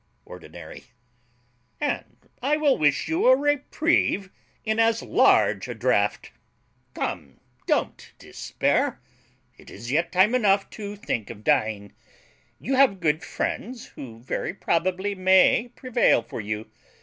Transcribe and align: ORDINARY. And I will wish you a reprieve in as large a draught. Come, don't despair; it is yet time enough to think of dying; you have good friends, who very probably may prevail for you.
ORDINARY. 0.25 0.85
And 1.79 2.27
I 2.41 2.57
will 2.57 2.75
wish 2.75 3.07
you 3.07 3.27
a 3.27 3.37
reprieve 3.37 4.31
in 4.65 4.79
as 4.79 5.03
large 5.03 5.67
a 5.67 5.75
draught. 5.75 6.31
Come, 6.95 7.39
don't 7.67 8.11
despair; 8.17 8.99
it 9.59 9.69
is 9.69 9.91
yet 9.91 10.11
time 10.11 10.33
enough 10.33 10.67
to 10.71 10.95
think 10.95 11.29
of 11.29 11.43
dying; 11.43 11.93
you 12.59 12.73
have 12.77 12.99
good 12.99 13.23
friends, 13.23 13.89
who 13.93 14.19
very 14.23 14.55
probably 14.55 15.13
may 15.13 15.67
prevail 15.75 16.23
for 16.23 16.41
you. 16.41 16.65